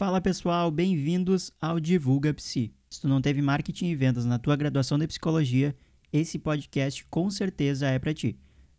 Fala 0.00 0.18
pessoal, 0.18 0.70
bem-vindos 0.70 1.52
ao 1.60 1.78
Divulga 1.78 2.32
Psi. 2.32 2.72
Se 2.88 3.02
tu 3.02 3.06
não 3.06 3.20
teve 3.20 3.42
marketing 3.42 3.88
e 3.88 3.94
vendas 3.94 4.24
na 4.24 4.38
tua 4.38 4.56
graduação 4.56 4.98
de 4.98 5.06
psicologia, 5.06 5.76
esse 6.10 6.38
podcast 6.38 7.04
com 7.10 7.28
certeza 7.28 7.86
é 7.86 7.98
para 7.98 8.14
ti. 8.14 8.34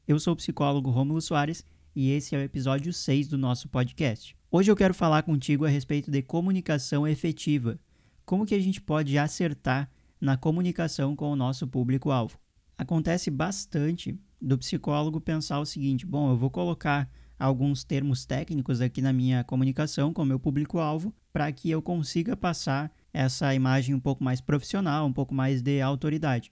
Eu 0.07 0.20
sou 0.20 0.34
o 0.34 0.36
psicólogo 0.36 0.89
Rômulo 0.89 1.21
Soares 1.21 1.63
e 1.96 2.10
esse 2.10 2.34
é 2.34 2.39
o 2.39 2.42
episódio 2.42 2.92
6 2.92 3.28
do 3.28 3.38
nosso 3.38 3.70
podcast. 3.70 4.36
Hoje 4.49 4.71
eu 4.71 4.76
quero 4.76 4.96
falar 4.96 5.21
contigo 5.21 5.63
a 5.63 5.70
respeito 5.70 6.10
de 6.10 6.23
comunicação 6.23 7.08
efetiva. 7.08 7.79
Como 8.26 8.44
que 8.44 8.56
a 8.56 8.60
gente 8.60 8.81
pode 8.81 9.15
acertar 9.15 9.92
na 10.19 10.35
comunicação 10.38 11.15
com 11.15 11.31
o 11.31 11.35
nosso 11.35 11.67
público-alvo? 11.67 12.40
Acontece 12.76 13.29
bastante 13.29 14.19
do 14.42 14.58
psicólogo 14.58 15.22
pensar 15.22 15.60
o 15.60 15.67
seguinte: 15.67 16.03
bom, 16.03 16.31
eu 16.31 16.35
vou 16.35 16.49
colocar 16.49 17.08
alguns 17.41 17.84
termos 17.84 18.23
técnicos 18.23 18.81
aqui 18.81 19.02
na 19.02 19.12
minha 19.12 19.44
comunicação 19.44 20.13
com 20.13 20.21
o 20.21 20.26
meu 20.26 20.40
público-alvo 20.40 21.12
para 21.34 21.52
que 21.52 21.71
eu 21.71 21.81
consiga 21.81 22.38
passar 22.38 22.91
essa 23.12 23.54
imagem 23.55 23.95
um 23.95 23.99
pouco 23.99 24.23
mais 24.23 24.40
profissional, 24.40 25.08
um 25.08 25.13
pouco 25.13 25.34
mais 25.34 25.59
de 25.59 25.82
autoridade. 25.82 26.52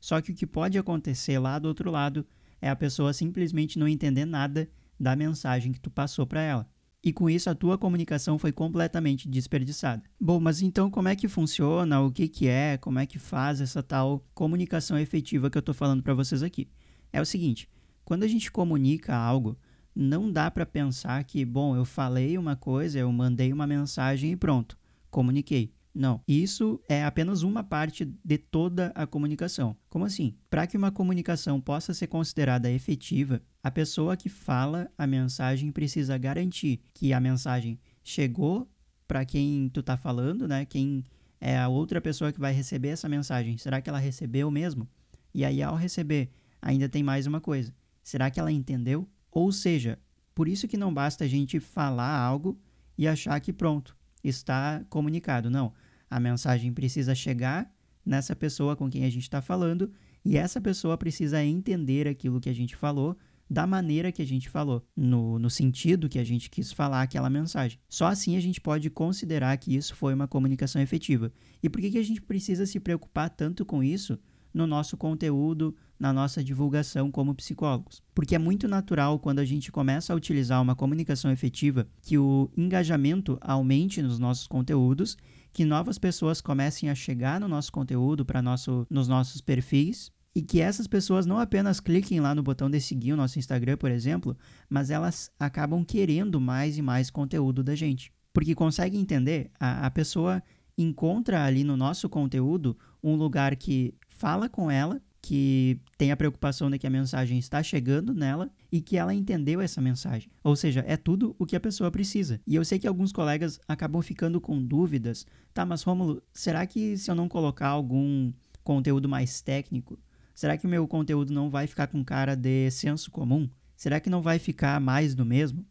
Só 0.00 0.18
que 0.22 0.32
o 0.32 0.34
que 0.34 0.46
pode 0.46 0.78
acontecer 0.78 1.38
lá 1.38 1.58
do 1.58 1.68
outro 1.68 1.90
lado 1.90 2.26
é 2.58 2.70
a 2.70 2.76
pessoa 2.76 3.12
simplesmente 3.12 3.78
não 3.78 3.86
entender 3.86 4.24
nada 4.24 4.66
da 4.98 5.14
mensagem 5.14 5.72
que 5.72 5.80
tu 5.80 5.90
passou 5.90 6.26
para 6.26 6.40
ela. 6.40 6.66
E 7.04 7.12
com 7.12 7.28
isso 7.28 7.50
a 7.50 7.54
tua 7.54 7.76
comunicação 7.76 8.38
foi 8.38 8.50
completamente 8.50 9.28
desperdiçada. 9.28 10.02
Bom, 10.18 10.40
mas 10.40 10.62
então 10.62 10.90
como 10.90 11.08
é 11.08 11.16
que 11.16 11.28
funciona? 11.28 12.00
O 12.00 12.10
que 12.10 12.26
que 12.28 12.48
é? 12.48 12.78
Como 12.78 12.98
é 12.98 13.04
que 13.04 13.18
faz 13.18 13.60
essa 13.60 13.82
tal 13.82 14.26
comunicação 14.34 14.98
efetiva 14.98 15.50
que 15.50 15.58
eu 15.58 15.60
estou 15.60 15.74
falando 15.74 16.02
para 16.02 16.14
vocês 16.14 16.42
aqui? 16.42 16.66
É 17.12 17.20
o 17.20 17.26
seguinte, 17.26 17.68
quando 18.06 18.22
a 18.22 18.28
gente 18.28 18.50
comunica 18.50 19.14
algo, 19.14 19.58
não 19.94 20.30
dá 20.30 20.50
para 20.50 20.64
pensar 20.64 21.22
que, 21.24 21.44
bom, 21.44 21.76
eu 21.76 21.84
falei 21.84 22.38
uma 22.38 22.56
coisa, 22.56 22.98
eu 22.98 23.10
mandei 23.12 23.52
uma 23.52 23.66
mensagem 23.66 24.32
e 24.32 24.36
pronto, 24.36 24.78
comuniquei. 25.10 25.72
Não, 25.92 26.22
isso 26.26 26.80
é 26.88 27.04
apenas 27.04 27.42
uma 27.42 27.64
parte 27.64 28.04
de 28.24 28.38
toda 28.38 28.92
a 28.94 29.06
comunicação. 29.06 29.76
Como 29.88 30.04
assim? 30.04 30.36
Para 30.48 30.66
que 30.66 30.76
uma 30.76 30.92
comunicação 30.92 31.60
possa 31.60 31.92
ser 31.92 32.06
considerada 32.06 32.70
efetiva, 32.70 33.42
a 33.62 33.70
pessoa 33.72 34.16
que 34.16 34.28
fala 34.28 34.88
a 34.96 35.04
mensagem 35.06 35.72
precisa 35.72 36.16
garantir 36.16 36.80
que 36.94 37.12
a 37.12 37.18
mensagem 37.18 37.78
chegou 38.04 38.70
para 39.08 39.24
quem 39.24 39.68
tu 39.68 39.80
está 39.80 39.96
falando, 39.96 40.46
né? 40.46 40.64
Quem 40.64 41.04
é 41.40 41.58
a 41.58 41.68
outra 41.68 42.00
pessoa 42.00 42.32
que 42.32 42.38
vai 42.38 42.52
receber 42.52 42.88
essa 42.88 43.08
mensagem. 43.08 43.56
Será 43.56 43.80
que 43.80 43.88
ela 43.88 43.98
recebeu 43.98 44.50
mesmo? 44.50 44.86
E 45.34 45.44
aí, 45.44 45.62
ao 45.62 45.74
receber, 45.74 46.30
ainda 46.60 46.88
tem 46.88 47.02
mais 47.02 47.26
uma 47.26 47.40
coisa. 47.40 47.74
Será 48.02 48.30
que 48.30 48.38
ela 48.38 48.52
entendeu? 48.52 49.08
Ou 49.30 49.52
seja, 49.52 49.98
por 50.34 50.48
isso 50.48 50.68
que 50.68 50.76
não 50.76 50.92
basta 50.92 51.24
a 51.24 51.28
gente 51.28 51.60
falar 51.60 52.18
algo 52.18 52.58
e 52.96 53.06
achar 53.06 53.38
que 53.40 53.52
pronto, 53.52 53.96
está 54.22 54.84
comunicado. 54.88 55.50
Não, 55.50 55.72
a 56.08 56.18
mensagem 56.20 56.72
precisa 56.72 57.14
chegar 57.14 57.72
nessa 58.04 58.34
pessoa 58.34 58.76
com 58.76 58.90
quem 58.90 59.04
a 59.04 59.10
gente 59.10 59.22
está 59.22 59.40
falando 59.40 59.92
e 60.24 60.36
essa 60.36 60.60
pessoa 60.60 60.98
precisa 60.98 61.42
entender 61.42 62.08
aquilo 62.08 62.40
que 62.40 62.48
a 62.48 62.54
gente 62.54 62.76
falou 62.76 63.16
da 63.48 63.66
maneira 63.66 64.12
que 64.12 64.22
a 64.22 64.26
gente 64.26 64.48
falou, 64.48 64.86
no, 64.96 65.36
no 65.36 65.50
sentido 65.50 66.08
que 66.08 66.20
a 66.20 66.24
gente 66.24 66.48
quis 66.48 66.70
falar 66.70 67.02
aquela 67.02 67.28
mensagem. 67.28 67.80
Só 67.88 68.06
assim 68.06 68.36
a 68.36 68.40
gente 68.40 68.60
pode 68.60 68.88
considerar 68.88 69.56
que 69.56 69.74
isso 69.74 69.96
foi 69.96 70.14
uma 70.14 70.28
comunicação 70.28 70.80
efetiva. 70.80 71.32
E 71.60 71.68
por 71.68 71.80
que, 71.80 71.90
que 71.90 71.98
a 71.98 72.04
gente 72.04 72.22
precisa 72.22 72.64
se 72.64 72.78
preocupar 72.78 73.28
tanto 73.28 73.64
com 73.66 73.82
isso 73.82 74.16
no 74.52 74.66
nosso 74.66 74.96
conteúdo, 74.96 75.74
na 75.98 76.12
nossa 76.12 76.42
divulgação 76.42 77.10
como 77.10 77.34
psicólogos. 77.34 78.02
Porque 78.14 78.34
é 78.34 78.38
muito 78.38 78.66
natural 78.66 79.18
quando 79.18 79.38
a 79.38 79.44
gente 79.44 79.70
começa 79.70 80.12
a 80.12 80.16
utilizar 80.16 80.60
uma 80.60 80.74
comunicação 80.74 81.30
efetiva 81.30 81.86
que 82.02 82.16
o 82.16 82.50
engajamento 82.56 83.38
aumente 83.40 84.00
nos 84.00 84.18
nossos 84.18 84.46
conteúdos, 84.46 85.16
que 85.52 85.64
novas 85.64 85.98
pessoas 85.98 86.40
comecem 86.40 86.88
a 86.88 86.94
chegar 86.94 87.40
no 87.40 87.48
nosso 87.48 87.70
conteúdo, 87.70 88.24
para 88.24 88.40
nosso, 88.40 88.86
nos 88.88 89.08
nossos 89.08 89.40
perfis, 89.40 90.10
e 90.34 90.42
que 90.42 90.60
essas 90.60 90.86
pessoas 90.86 91.26
não 91.26 91.38
apenas 91.38 91.80
cliquem 91.80 92.20
lá 92.20 92.34
no 92.34 92.42
botão 92.42 92.70
de 92.70 92.80
seguir 92.80 93.12
o 93.12 93.16
nosso 93.16 93.38
Instagram, 93.38 93.76
por 93.76 93.90
exemplo, 93.90 94.36
mas 94.68 94.90
elas 94.90 95.30
acabam 95.38 95.84
querendo 95.84 96.40
mais 96.40 96.78
e 96.78 96.82
mais 96.82 97.10
conteúdo 97.10 97.64
da 97.64 97.74
gente. 97.74 98.12
Porque 98.32 98.54
consegue 98.54 98.96
entender, 98.96 99.50
a, 99.58 99.86
a 99.86 99.90
pessoa 99.90 100.42
encontra 100.78 101.44
ali 101.44 101.64
no 101.64 101.76
nosso 101.76 102.08
conteúdo 102.08 102.76
um 103.02 103.16
lugar 103.16 103.56
que 103.56 103.92
fala 104.20 104.50
com 104.50 104.70
ela 104.70 105.00
que 105.22 105.80
tem 105.96 106.12
a 106.12 106.16
preocupação 106.16 106.70
de 106.70 106.78
que 106.78 106.86
a 106.86 106.90
mensagem 106.90 107.38
está 107.38 107.62
chegando 107.62 108.12
nela 108.12 108.50
e 108.70 108.82
que 108.82 108.98
ela 108.98 109.14
entendeu 109.14 109.62
essa 109.62 109.80
mensagem. 109.80 110.30
Ou 110.44 110.54
seja, 110.54 110.84
é 110.86 110.94
tudo 110.94 111.34
o 111.38 111.46
que 111.46 111.56
a 111.56 111.60
pessoa 111.60 111.90
precisa. 111.90 112.38
E 112.46 112.54
eu 112.54 112.62
sei 112.62 112.78
que 112.78 112.86
alguns 112.86 113.12
colegas 113.12 113.58
acabam 113.66 114.02
ficando 114.02 114.38
com 114.38 114.62
dúvidas. 114.62 115.26
Tá, 115.54 115.64
mas 115.64 115.82
Rômulo, 115.82 116.22
será 116.34 116.66
que 116.66 116.98
se 116.98 117.10
eu 117.10 117.14
não 117.14 117.30
colocar 117.30 117.68
algum 117.68 118.30
conteúdo 118.62 119.08
mais 119.08 119.40
técnico, 119.40 119.98
será 120.34 120.58
que 120.58 120.66
o 120.66 120.70
meu 120.70 120.86
conteúdo 120.86 121.32
não 121.32 121.48
vai 121.48 121.66
ficar 121.66 121.86
com 121.86 122.04
cara 122.04 122.34
de 122.34 122.70
senso 122.70 123.10
comum? 123.10 123.48
Será 123.74 124.00
que 124.00 124.10
não 124.10 124.20
vai 124.20 124.38
ficar 124.38 124.78
mais 124.82 125.14
do 125.14 125.24
mesmo? 125.24 125.64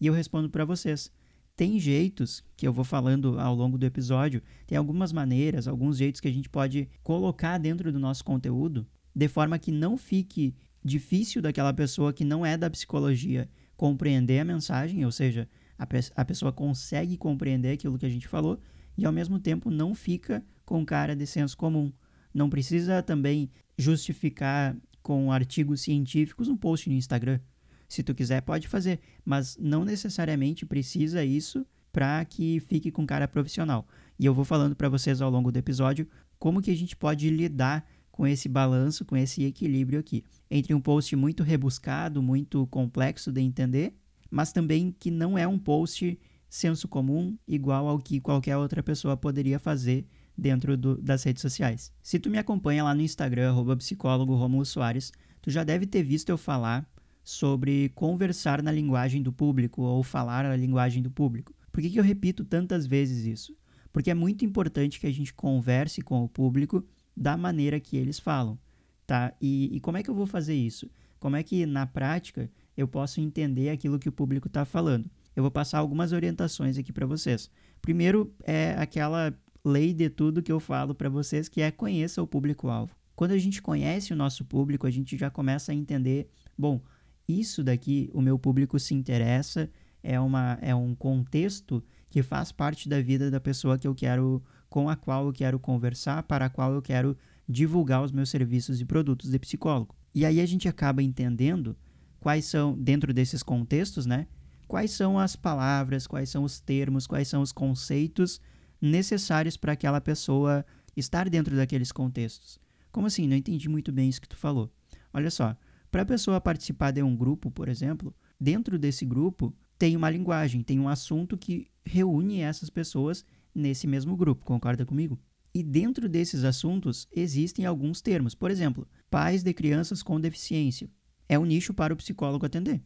E 0.00 0.06
eu 0.06 0.14
respondo 0.14 0.48
para 0.48 0.64
vocês. 0.64 1.10
Tem 1.56 1.80
jeitos 1.80 2.44
que 2.54 2.68
eu 2.68 2.72
vou 2.72 2.84
falando 2.84 3.40
ao 3.40 3.54
longo 3.54 3.78
do 3.78 3.86
episódio, 3.86 4.42
tem 4.66 4.76
algumas 4.76 5.10
maneiras, 5.10 5.66
alguns 5.66 5.96
jeitos 5.96 6.20
que 6.20 6.28
a 6.28 6.32
gente 6.32 6.50
pode 6.50 6.86
colocar 7.02 7.56
dentro 7.56 7.90
do 7.90 7.98
nosso 7.98 8.22
conteúdo 8.22 8.86
de 9.14 9.26
forma 9.28 9.58
que 9.58 9.72
não 9.72 9.96
fique 9.96 10.54
difícil 10.84 11.40
daquela 11.40 11.72
pessoa 11.72 12.12
que 12.12 12.24
não 12.24 12.44
é 12.44 12.58
da 12.58 12.68
psicologia 12.68 13.48
compreender 13.74 14.38
a 14.38 14.44
mensagem, 14.44 15.04
ou 15.06 15.10
seja, 15.10 15.48
a, 15.78 15.86
pe 15.86 15.98
a 16.14 16.24
pessoa 16.26 16.52
consegue 16.52 17.16
compreender 17.16 17.72
aquilo 17.72 17.98
que 17.98 18.04
a 18.04 18.10
gente 18.10 18.28
falou 18.28 18.60
e 18.96 19.06
ao 19.06 19.12
mesmo 19.12 19.38
tempo 19.38 19.70
não 19.70 19.94
fica 19.94 20.44
com 20.66 20.84
cara 20.84 21.16
de 21.16 21.26
senso 21.26 21.56
comum. 21.56 21.90
Não 22.32 22.50
precisa 22.50 23.02
também 23.02 23.50
justificar 23.78 24.76
com 25.02 25.32
artigos 25.32 25.80
científicos 25.80 26.48
um 26.48 26.56
post 26.56 26.90
no 26.90 26.94
Instagram. 26.94 27.40
Se 27.88 28.02
tu 28.02 28.14
quiser, 28.14 28.42
pode 28.42 28.68
fazer, 28.68 29.00
mas 29.24 29.56
não 29.60 29.84
necessariamente 29.84 30.66
precisa 30.66 31.24
isso 31.24 31.66
para 31.92 32.24
que 32.24 32.60
fique 32.60 32.90
com 32.90 33.06
cara 33.06 33.26
profissional. 33.26 33.86
E 34.18 34.26
eu 34.26 34.34
vou 34.34 34.44
falando 34.44 34.76
para 34.76 34.88
vocês 34.88 35.20
ao 35.22 35.30
longo 35.30 35.50
do 35.50 35.58
episódio 35.58 36.06
como 36.38 36.60
que 36.60 36.70
a 36.70 36.76
gente 36.76 36.96
pode 36.96 37.30
lidar 37.30 37.88
com 38.10 38.26
esse 38.26 38.48
balanço, 38.48 39.04
com 39.04 39.16
esse 39.16 39.44
equilíbrio 39.44 40.00
aqui, 40.00 40.24
entre 40.50 40.72
um 40.74 40.80
post 40.80 41.14
muito 41.14 41.42
rebuscado, 41.42 42.22
muito 42.22 42.66
complexo 42.68 43.30
de 43.30 43.42
entender, 43.42 43.94
mas 44.30 44.52
também 44.52 44.94
que 44.98 45.10
não 45.10 45.36
é 45.36 45.46
um 45.46 45.58
post 45.58 46.18
senso 46.48 46.88
comum 46.88 47.36
igual 47.46 47.88
ao 47.88 47.98
que 47.98 48.20
qualquer 48.20 48.56
outra 48.56 48.82
pessoa 48.82 49.16
poderia 49.16 49.58
fazer 49.58 50.06
dentro 50.36 50.76
do, 50.76 50.96
das 51.00 51.22
redes 51.24 51.42
sociais. 51.42 51.92
Se 52.02 52.18
tu 52.18 52.30
me 52.30 52.38
acompanha 52.38 52.84
lá 52.84 52.94
no 52.94 53.02
Instagram, 53.02 53.54
psicólogo 53.76 54.34
Romulo 54.34 54.64
Soares, 54.64 55.12
tu 55.42 55.50
já 55.50 55.64
deve 55.64 55.86
ter 55.86 56.02
visto 56.02 56.28
eu 56.30 56.38
falar 56.38 56.88
sobre 57.26 57.88
conversar 57.88 58.62
na 58.62 58.70
linguagem 58.70 59.20
do 59.20 59.32
público 59.32 59.82
ou 59.82 60.00
falar 60.04 60.46
a 60.46 60.54
linguagem 60.54 61.02
do 61.02 61.10
público. 61.10 61.52
Por 61.72 61.82
que, 61.82 61.90
que 61.90 61.98
eu 61.98 62.04
repito 62.04 62.44
tantas 62.44 62.86
vezes 62.86 63.26
isso? 63.26 63.56
Porque 63.92 64.12
é 64.12 64.14
muito 64.14 64.44
importante 64.44 65.00
que 65.00 65.08
a 65.08 65.12
gente 65.12 65.34
converse 65.34 66.02
com 66.02 66.22
o 66.22 66.28
público 66.28 66.84
da 67.16 67.36
maneira 67.36 67.80
que 67.80 67.96
eles 67.96 68.20
falam, 68.20 68.56
tá? 69.04 69.34
E, 69.42 69.74
e 69.74 69.80
como 69.80 69.96
é 69.98 70.04
que 70.04 70.08
eu 70.08 70.14
vou 70.14 70.24
fazer 70.24 70.54
isso? 70.54 70.88
Como 71.18 71.34
é 71.34 71.42
que 71.42 71.66
na 71.66 71.84
prática 71.84 72.48
eu 72.76 72.86
posso 72.86 73.20
entender 73.20 73.70
aquilo 73.70 73.98
que 73.98 74.08
o 74.08 74.12
público 74.12 74.46
está 74.46 74.64
falando? 74.64 75.10
Eu 75.34 75.42
vou 75.42 75.50
passar 75.50 75.78
algumas 75.78 76.12
orientações 76.12 76.78
aqui 76.78 76.92
para 76.92 77.06
vocês. 77.06 77.50
Primeiro 77.82 78.32
é 78.44 78.76
aquela 78.78 79.36
lei 79.64 79.92
de 79.92 80.08
tudo 80.08 80.44
que 80.44 80.52
eu 80.52 80.60
falo 80.60 80.94
para 80.94 81.08
vocês, 81.08 81.48
que 81.48 81.60
é 81.60 81.72
conheça 81.72 82.22
o 82.22 82.26
público-alvo. 82.26 82.94
Quando 83.16 83.32
a 83.32 83.38
gente 83.38 83.60
conhece 83.60 84.12
o 84.12 84.16
nosso 84.16 84.44
público, 84.44 84.86
a 84.86 84.90
gente 84.92 85.16
já 85.16 85.28
começa 85.28 85.72
a 85.72 85.74
entender, 85.74 86.28
bom, 86.56 86.80
isso 87.28 87.62
daqui 87.62 88.10
o 88.12 88.20
meu 88.20 88.38
público 88.38 88.78
se 88.78 88.94
interessa, 88.94 89.70
é, 90.02 90.18
uma, 90.20 90.58
é 90.60 90.74
um 90.74 90.94
contexto 90.94 91.82
que 92.08 92.22
faz 92.22 92.52
parte 92.52 92.88
da 92.88 93.00
vida 93.00 93.30
da 93.30 93.40
pessoa 93.40 93.78
que 93.78 93.86
eu 93.86 93.94
quero 93.94 94.42
com 94.68 94.88
a 94.88 94.96
qual 94.96 95.26
eu 95.26 95.32
quero 95.32 95.58
conversar, 95.58 96.22
para 96.24 96.46
a 96.46 96.50
qual 96.50 96.72
eu 96.72 96.82
quero 96.82 97.16
divulgar 97.48 98.02
os 98.02 98.12
meus 98.12 98.28
serviços 98.28 98.80
e 98.80 98.84
produtos 98.84 99.30
de 99.30 99.38
psicólogo. 99.38 99.94
E 100.14 100.24
aí 100.24 100.40
a 100.40 100.46
gente 100.46 100.68
acaba 100.68 101.02
entendendo 101.02 101.76
quais 102.20 102.44
são, 102.44 102.76
dentro 102.76 103.12
desses 103.12 103.42
contextos, 103.42 104.06
né? 104.06 104.26
Quais 104.66 104.90
são 104.90 105.18
as 105.18 105.36
palavras, 105.36 106.06
quais 106.06 106.28
são 106.28 106.42
os 106.42 106.58
termos, 106.58 107.06
quais 107.06 107.28
são 107.28 107.40
os 107.40 107.52
conceitos 107.52 108.40
necessários 108.80 109.56
para 109.56 109.72
aquela 109.72 110.00
pessoa 110.00 110.64
estar 110.96 111.28
dentro 111.28 111.54
daqueles 111.54 111.92
contextos. 111.92 112.58
Como 112.90 113.06
assim? 113.06 113.28
Não 113.28 113.36
entendi 113.36 113.68
muito 113.68 113.92
bem 113.92 114.08
isso 114.08 114.20
que 114.20 114.28
tu 114.28 114.36
falou. 114.36 114.72
Olha 115.12 115.30
só, 115.30 115.56
para 115.96 116.02
a 116.02 116.06
pessoa 116.06 116.38
participar 116.42 116.90
de 116.90 117.02
um 117.02 117.16
grupo, 117.16 117.50
por 117.50 117.70
exemplo, 117.70 118.14
dentro 118.38 118.78
desse 118.78 119.02
grupo 119.06 119.56
tem 119.78 119.96
uma 119.96 120.10
linguagem, 120.10 120.62
tem 120.62 120.78
um 120.78 120.90
assunto 120.90 121.38
que 121.38 121.68
reúne 121.86 122.42
essas 122.42 122.68
pessoas 122.68 123.24
nesse 123.54 123.86
mesmo 123.86 124.14
grupo, 124.14 124.44
concorda 124.44 124.84
comigo? 124.84 125.18
E 125.54 125.62
dentro 125.62 126.06
desses 126.06 126.44
assuntos 126.44 127.08
existem 127.10 127.64
alguns 127.64 128.02
termos. 128.02 128.34
Por 128.34 128.50
exemplo, 128.50 128.86
pais 129.10 129.42
de 129.42 129.54
crianças 129.54 130.02
com 130.02 130.20
deficiência. 130.20 130.86
É 131.26 131.38
um 131.38 131.46
nicho 131.46 131.72
para 131.72 131.94
o 131.94 131.96
psicólogo 131.96 132.44
atender. 132.44 132.82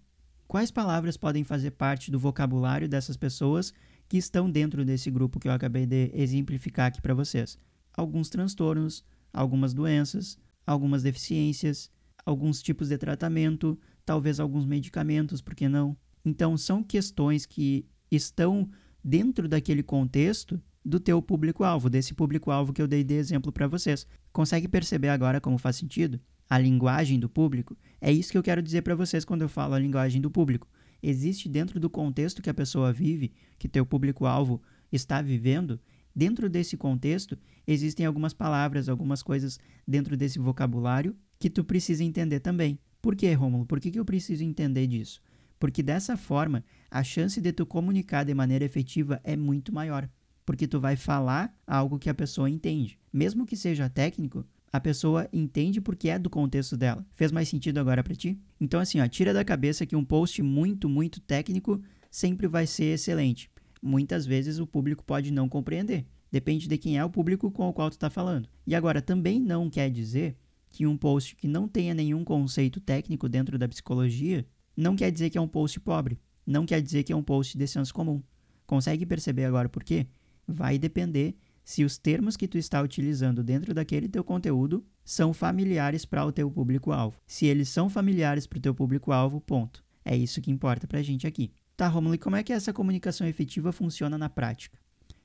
Quais 0.46 0.70
palavras 0.70 1.16
podem 1.16 1.42
fazer 1.42 1.72
parte 1.72 2.12
do 2.12 2.18
vocabulário 2.20 2.88
dessas 2.88 3.16
pessoas 3.16 3.74
que 4.08 4.18
estão 4.18 4.48
dentro 4.48 4.84
desse 4.84 5.10
grupo 5.10 5.40
que 5.40 5.48
eu 5.48 5.52
acabei 5.52 5.84
de 5.84 6.12
exemplificar 6.14 6.86
aqui 6.86 7.02
para 7.02 7.12
vocês. 7.12 7.58
Alguns 7.92 8.28
transtornos, 8.28 9.04
algumas 9.32 9.74
doenças, 9.74 10.38
algumas 10.64 11.02
deficiências, 11.02 11.90
alguns 12.24 12.62
tipos 12.62 12.88
de 12.88 12.98
tratamento, 12.98 13.78
talvez 14.04 14.40
alguns 14.40 14.64
medicamentos, 14.64 15.40
por 15.40 15.54
que 15.54 15.68
não? 15.68 15.96
Então, 16.24 16.56
são 16.56 16.82
questões 16.82 17.46
que 17.46 17.86
estão 18.10 18.68
dentro 19.02 19.48
daquele 19.48 19.82
contexto 19.82 20.60
do 20.84 20.98
teu 20.98 21.20
público-alvo, 21.20 21.90
desse 21.90 22.14
público-alvo 22.14 22.72
que 22.72 22.80
eu 22.80 22.88
dei 22.88 23.04
de 23.04 23.14
exemplo 23.14 23.52
para 23.52 23.66
vocês. 23.66 24.06
Consegue 24.32 24.68
perceber 24.68 25.08
agora 25.08 25.40
como 25.40 25.58
faz 25.58 25.76
sentido? 25.76 26.20
A 26.48 26.58
linguagem 26.58 27.18
do 27.18 27.28
público? 27.28 27.76
É 28.00 28.12
isso 28.12 28.32
que 28.32 28.38
eu 28.38 28.42
quero 28.42 28.62
dizer 28.62 28.82
para 28.82 28.94
vocês 28.94 29.24
quando 29.24 29.42
eu 29.42 29.48
falo 29.48 29.74
a 29.74 29.78
linguagem 29.78 30.20
do 30.20 30.30
público. 30.30 30.66
Existe 31.02 31.48
dentro 31.48 31.78
do 31.78 31.88
contexto 31.88 32.42
que 32.42 32.50
a 32.50 32.54
pessoa 32.54 32.92
vive, 32.92 33.32
que 33.58 33.68
teu 33.68 33.86
público-alvo 33.86 34.60
está 34.90 35.22
vivendo, 35.22 35.80
dentro 36.14 36.48
desse 36.48 36.76
contexto, 36.76 37.38
existem 37.66 38.04
algumas 38.04 38.34
palavras, 38.34 38.88
algumas 38.88 39.22
coisas 39.22 39.58
dentro 39.86 40.16
desse 40.16 40.38
vocabulário 40.38 41.16
que 41.40 41.48
tu 41.48 41.64
precisa 41.64 42.04
entender 42.04 42.38
também. 42.38 42.78
Por 43.00 43.16
que, 43.16 43.32
Rômulo? 43.32 43.64
Por 43.64 43.80
que, 43.80 43.90
que 43.90 43.98
eu 43.98 44.04
preciso 44.04 44.44
entender 44.44 44.86
disso? 44.86 45.22
Porque 45.58 45.82
dessa 45.82 46.16
forma, 46.16 46.62
a 46.90 47.02
chance 47.02 47.40
de 47.40 47.50
tu 47.50 47.64
comunicar 47.64 48.24
de 48.24 48.34
maneira 48.34 48.64
efetiva 48.64 49.20
é 49.24 49.36
muito 49.36 49.74
maior. 49.74 50.08
Porque 50.44 50.66
tu 50.66 50.78
vai 50.78 50.96
falar 50.96 51.54
algo 51.66 51.98
que 51.98 52.10
a 52.10 52.14
pessoa 52.14 52.50
entende. 52.50 52.98
Mesmo 53.10 53.46
que 53.46 53.56
seja 53.56 53.88
técnico, 53.88 54.44
a 54.70 54.78
pessoa 54.78 55.28
entende 55.32 55.80
porque 55.80 56.10
é 56.10 56.18
do 56.18 56.28
contexto 56.28 56.76
dela. 56.76 57.06
Fez 57.14 57.32
mais 57.32 57.48
sentido 57.48 57.78
agora 57.78 58.04
para 58.04 58.14
ti? 58.14 58.38
Então 58.60 58.78
assim, 58.78 59.00
ó, 59.00 59.08
tira 59.08 59.32
da 59.32 59.44
cabeça 59.44 59.86
que 59.86 59.96
um 59.96 60.04
post 60.04 60.42
muito, 60.42 60.88
muito 60.88 61.20
técnico 61.20 61.82
sempre 62.10 62.46
vai 62.46 62.66
ser 62.66 62.94
excelente. 62.94 63.50
Muitas 63.82 64.26
vezes 64.26 64.58
o 64.58 64.66
público 64.66 65.02
pode 65.02 65.30
não 65.30 65.48
compreender. 65.48 66.06
Depende 66.30 66.68
de 66.68 66.76
quem 66.76 66.98
é 66.98 67.04
o 67.04 67.10
público 67.10 67.50
com 67.50 67.66
o 67.66 67.72
qual 67.72 67.88
tu 67.88 67.94
está 67.94 68.10
falando. 68.10 68.48
E 68.66 68.74
agora, 68.74 69.00
também 69.00 69.40
não 69.40 69.70
quer 69.70 69.90
dizer 69.90 70.36
que 70.70 70.86
um 70.86 70.96
post 70.96 71.36
que 71.36 71.48
não 71.48 71.68
tenha 71.68 71.92
nenhum 71.92 72.24
conceito 72.24 72.80
técnico 72.80 73.28
dentro 73.28 73.58
da 73.58 73.68
psicologia 73.68 74.46
não 74.76 74.96
quer 74.96 75.10
dizer 75.10 75.30
que 75.30 75.38
é 75.38 75.40
um 75.40 75.48
post 75.48 75.78
pobre. 75.80 76.18
Não 76.46 76.64
quer 76.64 76.80
dizer 76.80 77.02
que 77.02 77.12
é 77.12 77.16
um 77.16 77.22
post 77.22 77.56
de 77.58 77.66
senso 77.66 77.92
comum. 77.92 78.22
Consegue 78.66 79.04
perceber 79.04 79.44
agora 79.44 79.68
por 79.68 79.84
quê? 79.84 80.06
Vai 80.46 80.78
depender 80.78 81.36
se 81.64 81.84
os 81.84 81.98
termos 81.98 82.36
que 82.36 82.48
tu 82.48 82.56
está 82.56 82.80
utilizando 82.80 83.42
dentro 83.42 83.74
daquele 83.74 84.08
teu 84.08 84.24
conteúdo 84.24 84.84
são 85.04 85.32
familiares 85.32 86.04
para 86.04 86.24
o 86.24 86.32
teu 86.32 86.50
público-alvo. 86.50 87.20
Se 87.26 87.46
eles 87.46 87.68
são 87.68 87.88
familiares 87.88 88.46
para 88.46 88.58
o 88.58 88.60
teu 88.60 88.74
público-alvo, 88.74 89.40
ponto. 89.40 89.84
É 90.04 90.16
isso 90.16 90.40
que 90.40 90.50
importa 90.50 90.86
para 90.86 90.98
a 90.98 91.02
gente 91.02 91.26
aqui. 91.26 91.52
Tá, 91.76 91.88
Romulo, 91.88 92.14
e 92.14 92.18
como 92.18 92.36
é 92.36 92.42
que 92.42 92.52
essa 92.52 92.72
comunicação 92.72 93.26
efetiva 93.26 93.72
funciona 93.72 94.18
na 94.18 94.28
prática? 94.28 94.78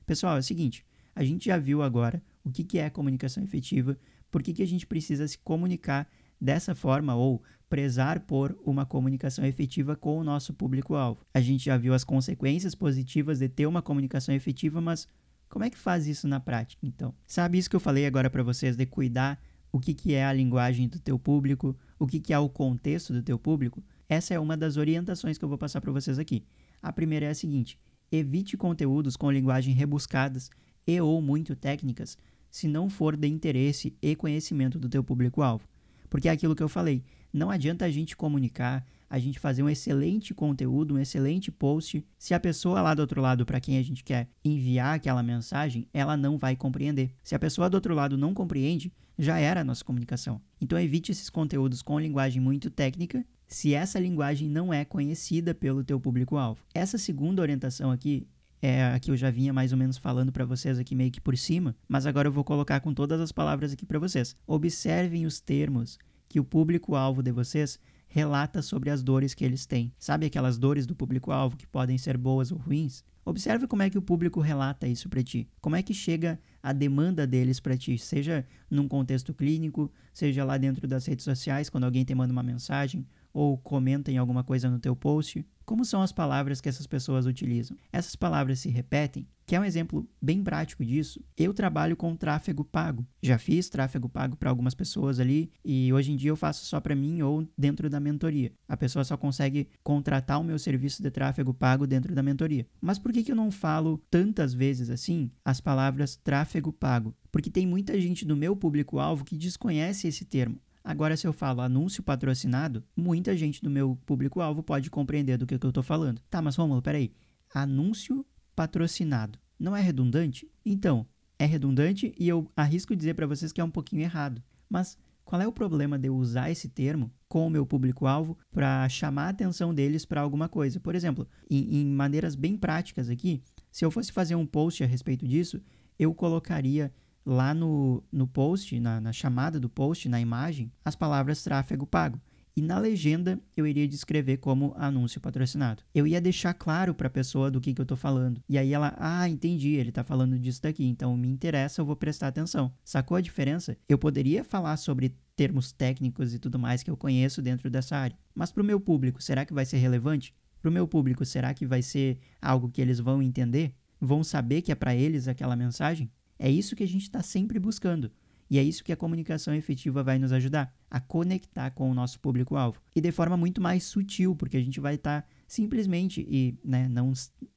Pessoal, 0.04 0.36
é 0.36 0.40
o 0.40 0.42
seguinte, 0.42 0.84
a 1.14 1.24
gente 1.24 1.46
já 1.46 1.58
viu 1.58 1.82
agora 1.82 2.22
o 2.44 2.50
que, 2.50 2.62
que 2.62 2.78
é 2.78 2.88
comunicação 2.88 3.42
efetiva, 3.42 3.98
por 4.36 4.42
que, 4.42 4.52
que 4.52 4.62
a 4.62 4.66
gente 4.66 4.86
precisa 4.86 5.26
se 5.26 5.38
comunicar 5.38 6.06
dessa 6.38 6.74
forma 6.74 7.14
ou 7.14 7.42
prezar 7.70 8.20
por 8.20 8.54
uma 8.66 8.84
comunicação 8.84 9.46
efetiva 9.46 9.96
com 9.96 10.18
o 10.18 10.22
nosso 10.22 10.52
público-alvo. 10.52 11.22
A 11.32 11.40
gente 11.40 11.64
já 11.64 11.78
viu 11.78 11.94
as 11.94 12.04
consequências 12.04 12.74
positivas 12.74 13.38
de 13.38 13.48
ter 13.48 13.66
uma 13.66 13.80
comunicação 13.80 14.34
efetiva, 14.34 14.78
mas 14.78 15.08
como 15.48 15.64
é 15.64 15.70
que 15.70 15.78
faz 15.78 16.06
isso 16.06 16.28
na 16.28 16.38
prática, 16.38 16.86
então? 16.86 17.14
Sabe 17.26 17.56
isso 17.56 17.70
que 17.70 17.76
eu 17.76 17.80
falei 17.80 18.04
agora 18.04 18.28
para 18.28 18.42
vocês 18.42 18.76
de 18.76 18.84
cuidar 18.84 19.42
o 19.72 19.80
que, 19.80 19.94
que 19.94 20.12
é 20.12 20.26
a 20.26 20.34
linguagem 20.34 20.86
do 20.86 20.98
teu 20.98 21.18
público, 21.18 21.74
o 21.98 22.06
que, 22.06 22.20
que 22.20 22.34
é 22.34 22.38
o 22.38 22.50
contexto 22.50 23.14
do 23.14 23.22
teu 23.22 23.38
público? 23.38 23.82
Essa 24.06 24.34
é 24.34 24.38
uma 24.38 24.54
das 24.54 24.76
orientações 24.76 25.38
que 25.38 25.44
eu 25.46 25.48
vou 25.48 25.56
passar 25.56 25.80
para 25.80 25.92
vocês 25.92 26.18
aqui. 26.18 26.44
A 26.82 26.92
primeira 26.92 27.24
é 27.24 27.30
a 27.30 27.34
seguinte: 27.34 27.80
evite 28.12 28.54
conteúdos 28.54 29.16
com 29.16 29.30
linguagem 29.30 29.72
rebuscadas 29.72 30.50
e 30.86 31.00
ou 31.00 31.22
muito 31.22 31.56
técnicas, 31.56 32.18
se 32.56 32.66
não 32.66 32.88
for 32.88 33.18
de 33.18 33.28
interesse 33.28 33.94
e 34.00 34.16
conhecimento 34.16 34.78
do 34.78 34.88
teu 34.88 35.04
público-alvo. 35.04 35.68
Porque 36.08 36.26
é 36.26 36.32
aquilo 36.32 36.56
que 36.56 36.62
eu 36.62 36.70
falei, 36.70 37.04
não 37.30 37.50
adianta 37.50 37.84
a 37.84 37.90
gente 37.90 38.16
comunicar, 38.16 38.82
a 39.10 39.18
gente 39.18 39.38
fazer 39.38 39.62
um 39.62 39.68
excelente 39.68 40.32
conteúdo, 40.32 40.94
um 40.94 40.98
excelente 40.98 41.52
post, 41.52 42.02
se 42.18 42.32
a 42.32 42.40
pessoa 42.40 42.80
lá 42.80 42.94
do 42.94 43.00
outro 43.00 43.20
lado 43.20 43.44
para 43.44 43.60
quem 43.60 43.76
a 43.76 43.82
gente 43.82 44.02
quer 44.02 44.30
enviar 44.42 44.94
aquela 44.94 45.22
mensagem, 45.22 45.86
ela 45.92 46.16
não 46.16 46.38
vai 46.38 46.56
compreender. 46.56 47.10
Se 47.22 47.34
a 47.34 47.38
pessoa 47.38 47.68
do 47.68 47.74
outro 47.74 47.94
lado 47.94 48.16
não 48.16 48.32
compreende, 48.32 48.90
já 49.18 49.38
era 49.38 49.60
a 49.60 49.64
nossa 49.64 49.84
comunicação. 49.84 50.40
Então 50.58 50.80
evite 50.80 51.12
esses 51.12 51.28
conteúdos 51.28 51.82
com 51.82 52.00
linguagem 52.00 52.40
muito 52.40 52.70
técnica, 52.70 53.22
se 53.46 53.74
essa 53.74 54.00
linguagem 54.00 54.48
não 54.48 54.72
é 54.72 54.82
conhecida 54.82 55.54
pelo 55.54 55.84
teu 55.84 56.00
público-alvo. 56.00 56.64
Essa 56.72 56.96
segunda 56.96 57.42
orientação 57.42 57.90
aqui 57.90 58.26
é 58.60 58.84
a 58.84 58.98
que 58.98 59.10
eu 59.10 59.16
já 59.16 59.30
vinha 59.30 59.52
mais 59.52 59.72
ou 59.72 59.78
menos 59.78 59.96
falando 59.96 60.32
para 60.32 60.44
vocês 60.44 60.78
aqui 60.78 60.94
meio 60.94 61.10
que 61.10 61.20
por 61.20 61.36
cima, 61.36 61.76
mas 61.88 62.06
agora 62.06 62.28
eu 62.28 62.32
vou 62.32 62.44
colocar 62.44 62.80
com 62.80 62.92
todas 62.92 63.20
as 63.20 63.32
palavras 63.32 63.72
aqui 63.72 63.84
para 63.84 63.98
vocês. 63.98 64.36
Observem 64.46 65.26
os 65.26 65.40
termos 65.40 65.98
que 66.28 66.40
o 66.40 66.44
público-alvo 66.44 67.22
de 67.22 67.32
vocês 67.32 67.78
relata 68.08 68.62
sobre 68.62 68.90
as 68.90 69.02
dores 69.02 69.34
que 69.34 69.44
eles 69.44 69.66
têm. 69.66 69.92
Sabe 69.98 70.26
aquelas 70.26 70.58
dores 70.58 70.86
do 70.86 70.94
público-alvo 70.94 71.56
que 71.56 71.66
podem 71.66 71.98
ser 71.98 72.16
boas 72.16 72.50
ou 72.50 72.58
ruins? 72.58 73.04
Observe 73.24 73.66
como 73.66 73.82
é 73.82 73.90
que 73.90 73.98
o 73.98 74.02
público 74.02 74.40
relata 74.40 74.86
isso 74.86 75.08
para 75.08 75.22
ti. 75.22 75.48
Como 75.60 75.74
é 75.74 75.82
que 75.82 75.92
chega 75.92 76.38
a 76.62 76.72
demanda 76.72 77.26
deles 77.26 77.58
para 77.58 77.76
ti, 77.76 77.98
seja 77.98 78.46
num 78.70 78.86
contexto 78.86 79.34
clínico, 79.34 79.92
seja 80.14 80.44
lá 80.44 80.56
dentro 80.56 80.86
das 80.86 81.04
redes 81.06 81.24
sociais, 81.24 81.68
quando 81.68 81.84
alguém 81.84 82.04
te 82.04 82.14
manda 82.14 82.32
uma 82.32 82.42
mensagem 82.42 83.04
ou 83.32 83.58
comenta 83.58 84.12
em 84.12 84.16
alguma 84.16 84.44
coisa 84.44 84.70
no 84.70 84.78
teu 84.78 84.94
post. 84.94 85.44
Como 85.66 85.84
são 85.84 86.00
as 86.00 86.12
palavras 86.12 86.60
que 86.60 86.68
essas 86.68 86.86
pessoas 86.86 87.26
utilizam? 87.26 87.76
Essas 87.92 88.14
palavras 88.14 88.60
se 88.60 88.68
repetem? 88.68 89.26
Quer 89.44 89.58
um 89.58 89.64
exemplo 89.64 90.08
bem 90.22 90.42
prático 90.42 90.84
disso? 90.84 91.20
Eu 91.36 91.52
trabalho 91.52 91.96
com 91.96 92.16
tráfego 92.16 92.64
pago. 92.64 93.04
Já 93.20 93.36
fiz 93.36 93.68
tráfego 93.68 94.08
pago 94.08 94.36
para 94.36 94.48
algumas 94.48 94.74
pessoas 94.74 95.18
ali 95.18 95.50
e 95.64 95.92
hoje 95.92 96.12
em 96.12 96.16
dia 96.16 96.30
eu 96.30 96.36
faço 96.36 96.64
só 96.64 96.80
para 96.80 96.94
mim 96.94 97.20
ou 97.20 97.48
dentro 97.58 97.90
da 97.90 97.98
mentoria. 97.98 98.52
A 98.68 98.76
pessoa 98.76 99.04
só 99.04 99.16
consegue 99.16 99.68
contratar 99.82 100.40
o 100.40 100.44
meu 100.44 100.58
serviço 100.58 101.02
de 101.02 101.10
tráfego 101.10 101.52
pago 101.52 101.84
dentro 101.84 102.14
da 102.14 102.22
mentoria. 102.22 102.66
Mas 102.80 102.98
por 102.98 103.12
que, 103.12 103.24
que 103.24 103.32
eu 103.32 103.36
não 103.36 103.50
falo 103.50 104.00
tantas 104.08 104.54
vezes 104.54 104.88
assim 104.88 105.32
as 105.44 105.60
palavras 105.60 106.14
tráfego 106.14 106.72
pago? 106.72 107.12
Porque 107.32 107.50
tem 107.50 107.66
muita 107.66 108.00
gente 108.00 108.24
do 108.24 108.36
meu 108.36 108.54
público-alvo 108.56 109.24
que 109.24 109.36
desconhece 109.36 110.08
esse 110.08 110.24
termo. 110.24 110.60
Agora, 110.86 111.16
se 111.16 111.26
eu 111.26 111.32
falo 111.32 111.60
anúncio 111.60 112.00
patrocinado, 112.00 112.84
muita 112.96 113.36
gente 113.36 113.60
do 113.60 113.68
meu 113.68 113.98
público-alvo 114.06 114.62
pode 114.62 114.88
compreender 114.88 115.36
do 115.36 115.44
que, 115.44 115.58
que 115.58 115.66
eu 115.66 115.70
estou 115.70 115.82
falando. 115.82 116.20
Tá, 116.30 116.40
mas 116.40 116.54
Romulo, 116.54 116.80
peraí. 116.80 117.12
Anúncio 117.52 118.24
patrocinado. 118.54 119.36
Não 119.58 119.76
é 119.76 119.80
redundante? 119.80 120.48
Então, 120.64 121.04
é 121.40 121.44
redundante 121.44 122.14
e 122.16 122.28
eu 122.28 122.48
arrisco 122.56 122.94
dizer 122.94 123.14
para 123.14 123.26
vocês 123.26 123.50
que 123.50 123.60
é 123.60 123.64
um 123.64 123.70
pouquinho 123.70 124.02
errado. 124.02 124.40
Mas 124.70 124.96
qual 125.24 125.42
é 125.42 125.48
o 125.48 125.50
problema 125.50 125.98
de 125.98 126.06
eu 126.06 126.14
usar 126.14 126.52
esse 126.52 126.68
termo 126.68 127.12
com 127.28 127.44
o 127.44 127.50
meu 127.50 127.66
público-alvo 127.66 128.38
para 128.52 128.88
chamar 128.88 129.24
a 129.24 129.30
atenção 129.30 129.74
deles 129.74 130.06
para 130.06 130.20
alguma 130.20 130.48
coisa? 130.48 130.78
Por 130.78 130.94
exemplo, 130.94 131.26
em, 131.50 131.80
em 131.80 131.86
maneiras 131.86 132.36
bem 132.36 132.56
práticas 132.56 133.10
aqui, 133.10 133.42
se 133.72 133.84
eu 133.84 133.90
fosse 133.90 134.12
fazer 134.12 134.36
um 134.36 134.46
post 134.46 134.84
a 134.84 134.86
respeito 134.86 135.26
disso, 135.26 135.60
eu 135.98 136.14
colocaria 136.14 136.92
lá 137.26 137.52
no, 137.52 138.04
no 138.10 138.26
post, 138.26 138.78
na, 138.78 139.00
na 139.00 139.12
chamada 139.12 139.58
do 139.58 139.68
post, 139.68 140.08
na 140.08 140.20
imagem, 140.20 140.70
as 140.84 140.94
palavras 140.94 141.42
tráfego 141.42 141.84
pago. 141.84 142.20
E 142.58 142.62
na 142.62 142.78
legenda 142.78 143.38
eu 143.54 143.66
iria 143.66 143.86
descrever 143.86 144.38
como 144.38 144.72
anúncio 144.78 145.20
patrocinado. 145.20 145.82
Eu 145.94 146.06
ia 146.06 146.22
deixar 146.22 146.54
claro 146.54 146.94
para 146.94 147.06
a 147.06 147.10
pessoa 147.10 147.50
do 147.50 147.60
que, 147.60 147.74
que 147.74 147.80
eu 147.80 147.84
estou 147.84 147.98
falando. 147.98 148.40
E 148.48 148.56
aí 148.56 148.72
ela, 148.72 148.96
ah, 148.98 149.28
entendi, 149.28 149.74
ele 149.74 149.90
está 149.90 150.02
falando 150.02 150.38
disso 150.38 150.62
daqui, 150.62 150.86
então 150.86 151.14
me 151.18 151.28
interessa, 151.28 151.82
eu 151.82 151.84
vou 151.84 151.96
prestar 151.96 152.28
atenção. 152.28 152.72
Sacou 152.82 153.14
a 153.14 153.20
diferença? 153.20 153.76
Eu 153.86 153.98
poderia 153.98 154.42
falar 154.42 154.78
sobre 154.78 155.14
termos 155.34 155.70
técnicos 155.70 156.32
e 156.32 156.38
tudo 156.38 156.58
mais 156.58 156.82
que 156.82 156.90
eu 156.90 156.96
conheço 156.96 157.42
dentro 157.42 157.68
dessa 157.68 157.94
área. 157.94 158.16
Mas 158.34 158.50
para 158.50 158.62
o 158.62 158.66
meu 158.66 158.80
público, 158.80 159.22
será 159.22 159.44
que 159.44 159.52
vai 159.52 159.66
ser 159.66 159.76
relevante? 159.76 160.34
Para 160.62 160.70
o 160.70 160.72
meu 160.72 160.88
público, 160.88 161.26
será 161.26 161.52
que 161.52 161.66
vai 161.66 161.82
ser 161.82 162.18
algo 162.40 162.70
que 162.70 162.80
eles 162.80 162.98
vão 162.98 163.22
entender? 163.22 163.74
Vão 164.00 164.24
saber 164.24 164.62
que 164.62 164.72
é 164.72 164.74
para 164.74 164.94
eles 164.94 165.28
aquela 165.28 165.54
mensagem? 165.54 166.10
É 166.38 166.50
isso 166.50 166.76
que 166.76 166.84
a 166.84 166.88
gente 166.88 167.02
está 167.02 167.22
sempre 167.22 167.58
buscando. 167.58 168.10
E 168.48 168.58
é 168.58 168.62
isso 168.62 168.84
que 168.84 168.92
a 168.92 168.96
comunicação 168.96 169.54
efetiva 169.54 170.02
vai 170.02 170.18
nos 170.18 170.32
ajudar 170.32 170.72
a 170.88 171.00
conectar 171.00 171.70
com 171.70 171.90
o 171.90 171.94
nosso 171.94 172.20
público-alvo. 172.20 172.80
E 172.94 173.00
de 173.00 173.10
forma 173.10 173.36
muito 173.36 173.60
mais 173.60 173.84
sutil, 173.84 174.36
porque 174.36 174.56
a 174.56 174.62
gente 174.62 174.78
vai 174.78 174.94
estar 174.94 175.22
tá 175.22 175.28
simplesmente, 175.48 176.24
e 176.28 176.56
né, 176.64 176.88
não, 176.88 177.12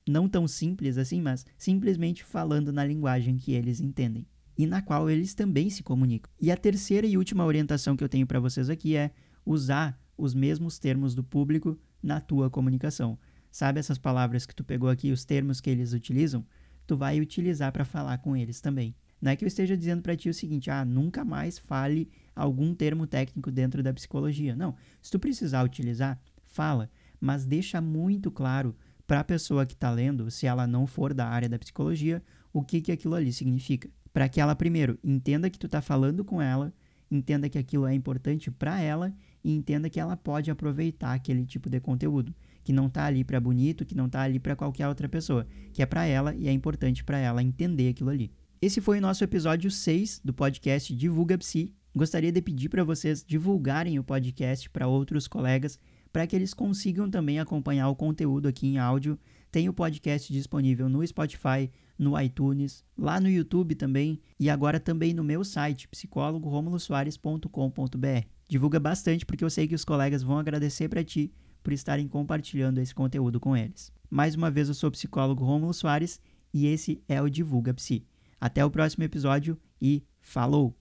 não 0.08 0.28
tão 0.28 0.48
simples 0.48 0.98
assim, 0.98 1.22
mas 1.22 1.46
simplesmente 1.58 2.24
falando 2.24 2.72
na 2.74 2.84
linguagem 2.84 3.38
que 3.38 3.52
eles 3.52 3.80
entendem 3.80 4.26
e 4.58 4.66
na 4.66 4.82
qual 4.82 5.10
eles 5.10 5.34
também 5.34 5.70
se 5.70 5.84
comunicam. 5.84 6.30
E 6.40 6.52
a 6.52 6.58
terceira 6.58 7.08
e 7.08 7.18
última 7.18 7.46
orientação 7.46 7.96
que 7.96 8.04
eu 8.04 8.10
tenho 8.10 8.28
para 8.28 8.42
vocês 8.42 8.70
aqui 8.70 8.96
é 8.96 9.12
usar 9.46 9.98
os 10.18 10.34
mesmos 10.34 10.78
termos 10.78 11.16
do 11.16 11.24
público 11.24 11.80
na 12.04 12.20
tua 12.20 12.50
comunicação. 12.50 13.18
Sabe 13.50 13.80
essas 13.80 13.98
palavras 13.98 14.46
que 14.46 14.54
tu 14.54 14.64
pegou 14.64 14.90
aqui, 14.90 15.12
os 15.12 15.24
termos 15.24 15.62
que 15.62 15.70
eles 15.70 15.94
utilizam? 15.94 16.46
Tu 16.90 16.98
vai 16.98 17.22
utilizar 17.22 17.72
para 17.72 17.86
falar 17.86 18.18
com 18.18 18.36
eles 18.36 18.60
também. 18.60 18.96
Não 19.22 19.32
é 19.32 19.36
que 19.36 19.46
eu 19.46 19.48
esteja 19.48 19.78
dizendo 19.78 20.02
para 20.02 20.16
ti 20.16 20.28
o 20.28 20.34
seguinte, 20.34 20.72
ah, 20.72 20.84
nunca 20.84 21.24
mais 21.24 21.60
fale 21.60 22.10
algum 22.36 22.74
termo 22.74 23.06
técnico 23.06 23.52
dentro 23.52 23.84
da 23.84 23.94
psicologia. 23.94 24.56
Não. 24.56 24.76
Se 25.00 25.12
tu 25.12 25.20
precisar 25.20 25.64
utilizar, 25.64 26.20
fala, 26.46 26.90
mas 27.22 27.46
deixa 27.46 27.80
muito 27.80 28.32
claro 28.32 28.76
para 29.06 29.20
a 29.20 29.24
pessoa 29.24 29.68
que 29.68 29.74
está 29.74 29.92
lendo, 29.92 30.32
se 30.32 30.48
ela 30.48 30.66
não 30.66 30.88
for 30.88 31.14
da 31.14 31.28
área 31.28 31.48
da 31.48 31.60
psicologia, 31.60 32.24
o 32.52 32.64
que, 32.64 32.82
que 32.82 32.92
aquilo 32.92 33.14
ali 33.14 33.32
significa. 33.32 33.88
Para 34.12 34.28
que 34.28 34.42
ela, 34.42 34.56
primeiro, 34.56 34.98
entenda 35.04 35.48
que 35.48 35.60
tu 35.60 35.68
está 35.68 35.84
falando 35.84 36.26
com 36.26 36.42
ela, 36.42 36.74
entenda 37.12 37.48
que 37.48 37.60
aquilo 37.60 37.86
é 37.86 37.94
importante 37.94 38.50
para 38.50 38.82
ela 38.82 39.14
e 39.44 39.54
entenda 39.54 39.92
que 39.92 40.00
ela 40.00 40.18
pode 40.18 40.50
aproveitar 40.50 41.14
aquele 41.14 41.46
tipo 41.46 41.70
de 41.70 41.80
conteúdo, 41.80 42.34
que 42.70 42.74
não 42.74 42.86
está 42.86 43.08
ali 43.08 43.24
para 43.24 43.40
bonito, 43.40 43.84
que 43.84 43.96
não 43.96 44.06
está 44.06 44.22
ali 44.22 44.38
para 44.38 44.56
qualquer 44.56 44.88
outra 44.88 45.10
pessoa, 45.10 45.48
que 45.74 45.82
é 45.82 45.88
para 45.88 46.06
ela 46.06 46.36
e 46.36 46.48
é 46.48 46.52
importante 46.52 47.04
para 47.04 47.18
ela 47.18 47.42
entender 47.42 47.90
aquilo 47.90 48.12
ali. 48.12 48.32
Esse 48.62 48.80
foi 48.80 49.00
o 49.00 49.02
nosso 49.02 49.24
episódio 49.24 49.72
6 49.72 50.22
do 50.24 50.32
podcast 50.32 50.96
Divulga 50.96 51.36
Psi. 51.40 51.74
Gostaria 51.96 52.32
de 52.32 52.40
pedir 52.44 52.70
para 52.70 52.84
vocês 52.84 53.26
divulgarem 53.28 53.98
o 53.98 54.04
podcast 54.04 54.70
para 54.70 54.88
outros 54.88 55.28
colegas 55.28 55.80
para 56.14 56.28
que 56.28 56.36
eles 56.36 56.54
consigam 56.54 57.10
também 57.10 57.40
acompanhar 57.40 57.90
o 57.90 57.96
conteúdo 57.96 58.48
aqui 58.48 58.68
em 58.68 58.78
áudio. 58.78 59.18
Tem 59.52 59.68
o 59.68 59.74
podcast 59.74 60.32
disponível 60.32 60.88
no 60.88 61.04
Spotify, 61.08 61.72
no 61.98 62.22
iTunes, 62.22 62.86
lá 62.96 63.20
no 63.20 63.28
YouTube 63.28 63.74
também 63.74 64.22
e 64.40 64.48
agora 64.48 64.80
também 64.80 65.12
no 65.12 65.24
meu 65.24 65.44
site 65.44 65.88
psicólogoromulosoares.com.br. 65.88 68.28
Divulga 68.48 68.80
bastante 68.80 69.26
porque 69.26 69.44
eu 69.44 69.50
sei 69.50 69.68
que 69.68 69.74
os 69.74 69.84
colegas 69.84 70.22
vão 70.22 70.38
agradecer 70.38 70.88
para 70.88 71.04
ti 71.04 71.34
por 71.70 71.74
estarem 71.74 72.08
compartilhando 72.08 72.80
esse 72.80 72.96
conteúdo 72.96 73.40
com 73.40 73.56
eles. 73.56 73.94
Mais 74.10 74.34
uma 74.34 74.50
vez 74.50 74.70
eu 74.70 74.74
sou 74.74 74.90
o 74.90 74.92
psicólogo 74.92 75.46
Rômulo 75.46 75.72
Soares 75.72 76.20
e 76.52 76.66
esse 76.66 77.00
é 77.08 77.22
o 77.22 77.30
Divulga 77.30 77.76
Psi. 77.76 78.08
Até 78.42 78.66
o 78.66 78.72
próximo 78.72 79.04
episódio 79.04 79.56
e 79.80 80.04
falou! 80.20 80.79